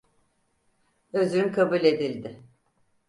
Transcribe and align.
Özrün 1.13 1.51
kabul 1.51 1.83
edildi. 1.85 2.41